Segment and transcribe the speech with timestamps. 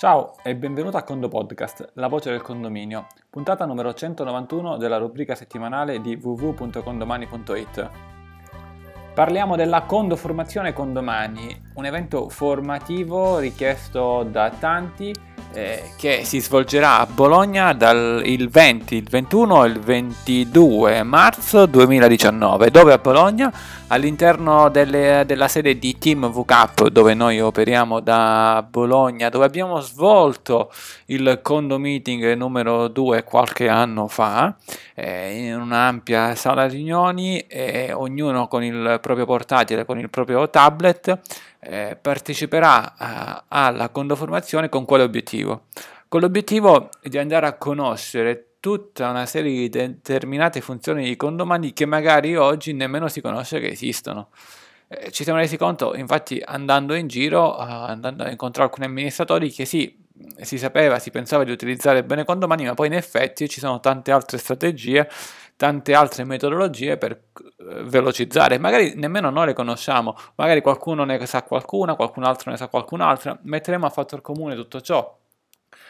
[0.00, 5.34] Ciao e benvenuto a Condo Podcast, la voce del condominio, puntata numero 191 della rubrica
[5.34, 7.90] settimanale di www.condomani.it.
[9.12, 15.14] Parliamo della Condo Formazione Condomani, un evento formativo richiesto da tanti
[15.52, 21.66] eh, che si svolgerà a Bologna dal il 20, il 21 e il 22 marzo
[21.66, 23.52] 2019, dove a Bologna?
[23.88, 30.70] All'interno delle, della sede di Team VCAP dove noi operiamo da Bologna, dove abbiamo svolto
[31.06, 34.54] il condo meeting numero 2 qualche anno fa,
[34.94, 41.18] eh, in un'ampia sala riunioni, eh, ognuno con il proprio portatile, con il proprio tablet
[41.60, 45.64] eh, parteciperà a, alla condoformazione con quale obiettivo?
[46.08, 51.86] Con l'obiettivo di andare a conoscere tutta una serie di determinate funzioni di condomani che
[51.86, 54.28] magari oggi nemmeno si conosce che esistono.
[54.88, 59.50] Eh, ci siamo resi conto, infatti, andando in giro, uh, andando a incontrare alcuni amministratori,
[59.50, 59.99] che sì,
[60.40, 64.12] si sapeva, si pensava di utilizzare bene condomani, ma poi in effetti ci sono tante
[64.12, 65.08] altre strategie
[65.60, 71.42] tante altre metodologie per eh, velocizzare, magari nemmeno noi le conosciamo, magari qualcuno ne sa
[71.42, 75.18] qualcuna, qualcun altro ne sa qualcun'altra, metteremo a fattor comune tutto ciò.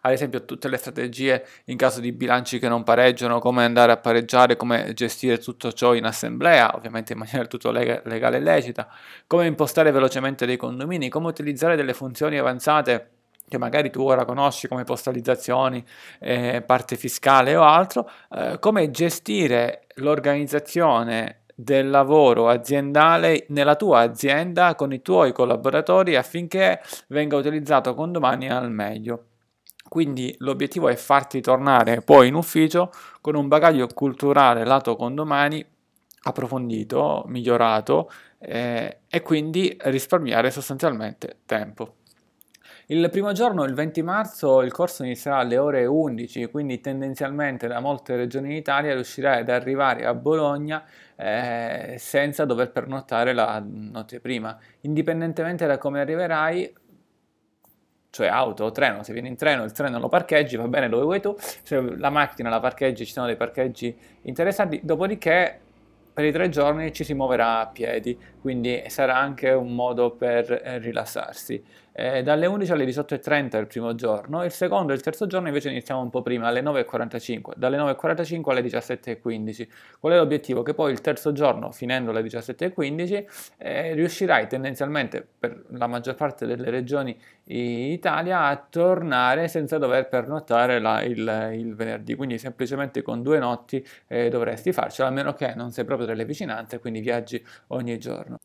[0.00, 3.98] Ad esempio tutte le strategie in caso di bilanci che non pareggiano, come andare a
[3.98, 8.88] pareggiare, come gestire tutto ciò in assemblea, ovviamente in maniera tutto legale e lecita,
[9.28, 13.21] come impostare velocemente dei condomini, come utilizzare delle funzioni avanzate
[13.52, 15.84] che magari tu ora conosci come postalizzazioni,
[16.20, 24.74] eh, parte fiscale o altro, eh, come gestire l'organizzazione del lavoro aziendale nella tua azienda
[24.74, 29.24] con i tuoi collaboratori affinché venga utilizzato con domani al meglio.
[29.86, 35.62] Quindi l'obiettivo è farti tornare poi in ufficio con un bagaglio culturale lato condomani
[36.22, 41.96] approfondito, migliorato eh, e quindi risparmiare sostanzialmente tempo.
[42.92, 47.80] Il primo giorno, il 20 marzo, il corso inizierà alle ore 11, quindi tendenzialmente da
[47.80, 50.84] molte regioni d'Italia riuscirai ad arrivare a Bologna
[51.16, 54.58] eh, senza dover pernottare la notte prima.
[54.80, 56.74] Indipendentemente da come arriverai,
[58.10, 61.04] cioè auto o treno, se vieni in treno il treno lo parcheggi, va bene dove
[61.04, 65.60] vuoi tu, se la macchina la parcheggi ci sono dei parcheggi interessanti, dopodiché
[66.12, 70.60] per i tre giorni ci si muoverà a piedi, quindi sarà anche un modo per
[70.62, 75.26] eh, rilassarsi eh, dalle 11 alle 18.30 il primo giorno, il secondo e il terzo
[75.26, 79.68] giorno invece iniziamo un po' prima, alle 9.45, dalle 9.45 alle 17.15.
[80.00, 80.62] Qual è l'obiettivo?
[80.62, 83.24] Che poi il terzo giorno, finendo alle 17.15,
[83.58, 90.80] eh, riuscirai tendenzialmente per la maggior parte delle regioni Italia a tornare senza dover pernottare
[90.80, 95.54] la, il, il, venerdì, quindi semplicemente con due notti eh, dovresti farcela, a meno che
[95.54, 98.38] non sei proprio delle vicinanze, quindi viaggi ogni giorno.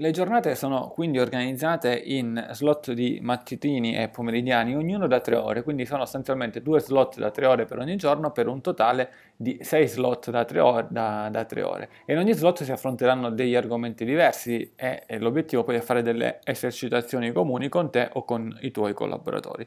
[0.00, 5.64] Le giornate sono quindi organizzate in slot di mattutini e pomeridiani, ognuno da tre ore,
[5.64, 9.58] quindi sono sostanzialmente due slot da tre ore per ogni giorno per un totale di
[9.60, 10.86] sei slot da tre ore.
[10.88, 11.88] Da, da tre ore.
[12.04, 16.02] E in ogni slot si affronteranno degli argomenti diversi e, e l'obiettivo poi è fare
[16.02, 19.66] delle esercitazioni comuni con te o con i tuoi collaboratori.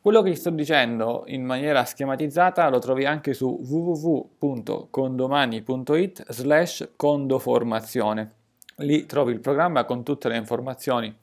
[0.00, 8.37] Quello che ti sto dicendo in maniera schematizzata lo trovi anche su www.condomani.it slash condoformazione
[8.78, 11.14] Lì trovi il programma con tutte le informazioni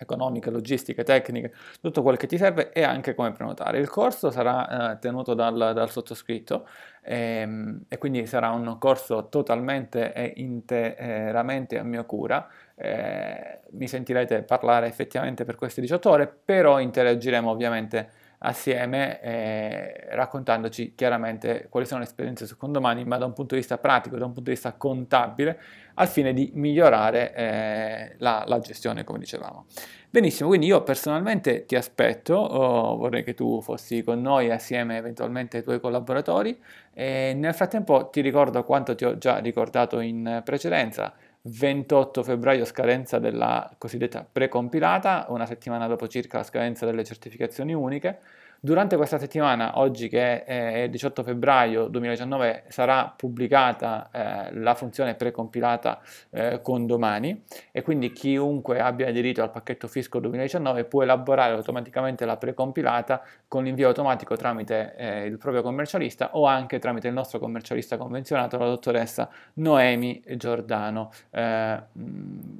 [0.00, 3.78] economiche, logistiche, tecniche, tutto quello che ti serve e anche come prenotare.
[3.78, 6.66] Il corso sarà eh, tenuto dal, dal sottoscritto
[7.02, 12.48] ehm, e quindi sarà un corso totalmente e interamente a mia cura.
[12.74, 18.10] Eh, mi sentirete parlare effettivamente per queste 18 ore, però interagiremo ovviamente
[18.42, 23.60] assieme eh, raccontandoci chiaramente quali sono le esperienze su condomani, ma da un punto di
[23.60, 25.58] vista pratico, da un punto di vista contabile,
[25.94, 29.66] al fine di migliorare eh, la, la, gestione, come dicevamo.
[30.08, 35.58] Benissimo, quindi io personalmente ti aspetto, oh, vorrei che tu fossi con noi assieme eventualmente
[35.58, 36.58] ai tuoi collaboratori
[36.92, 41.12] e nel frattempo ti ricordo quanto ti ho già ricordato in precedenza,
[41.42, 48.18] 28 febbraio scadenza della cosiddetta precompilata, una settimana dopo circa la scadenza delle certificazioni uniche.
[48.62, 55.98] Durante questa settimana, oggi che è 18 febbraio 2019, sarà pubblicata eh, la funzione precompilata
[56.28, 57.42] eh, con domani
[57.72, 63.64] e quindi chiunque abbia aderito al pacchetto Fisco 2019 può elaborare automaticamente la precompilata con
[63.64, 68.66] l'invio automatico tramite eh, il proprio commercialista o anche tramite il nostro commercialista convenzionato, la
[68.66, 71.10] dottoressa Noemi Giordano.
[71.30, 71.82] Eh,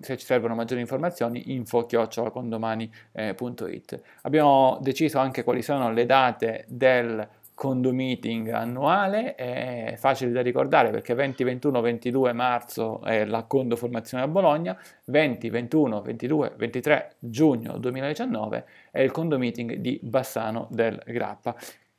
[0.01, 4.01] se ci servono maggiori informazioni, info-condomani.it.
[4.23, 7.29] Abbiamo deciso anche quali sono le date del
[7.61, 13.77] condo meeting annuale, è facile da ricordare perché 20, 21, 22 marzo è la condo
[13.77, 20.69] formazione a Bologna, 20, 21, 22, 23 giugno 2019 è il condo meeting di Bassano
[20.71, 21.55] del Grappa.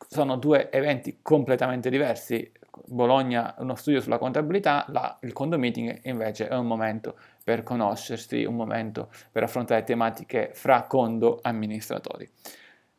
[0.08, 2.52] Sono due eventi completamente diversi,
[2.88, 8.46] Bologna uno studio sulla contabilità, la, il condo meeting invece è un momento per conoscersi,
[8.46, 12.28] un momento per affrontare tematiche fra condo amministratori.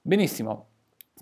[0.00, 0.66] Benissimo,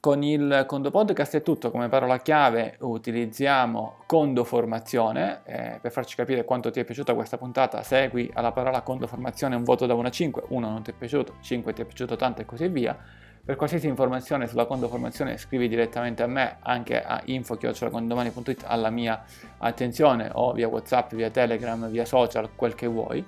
[0.00, 6.16] con il Condo Podcast è tutto, come parola chiave utilizziamo Condo Formazione, eh, per farci
[6.16, 9.92] capire quanto ti è piaciuta questa puntata segui alla parola Condo Formazione un voto da
[9.92, 12.66] 1 a 5, 1 non ti è piaciuto, 5 ti è piaciuto tanto e così
[12.68, 12.96] via.
[13.42, 19.22] Per qualsiasi informazione sulla Condo Formazione scrivi direttamente a me, anche a info.condomani.it alla mia
[19.58, 23.24] attenzione o via Whatsapp, via Telegram, via social, quel che vuoi.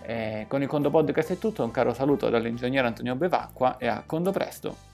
[0.00, 4.02] Eh, con il Condo Podcast è tutto, un caro saluto dall'ingegnere Antonio Bevacqua e a
[4.06, 4.93] Condo Presto!